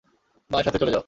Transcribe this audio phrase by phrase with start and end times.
[0.51, 0.99] মায়ের সাথে চলে যাও।